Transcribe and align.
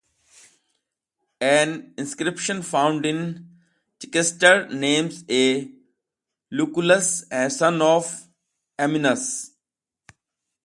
An 1.41 1.93
inscription 1.95 2.63
found 2.63 3.05
in 3.05 3.51
Chichester 3.99 4.67
names 4.69 5.23
a 5.29 5.71
"Lucullus, 6.51 7.23
son 7.55 7.83
of 7.83 8.27
Amminus". 8.79 9.51